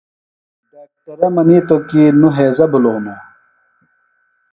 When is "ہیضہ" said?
2.37-2.65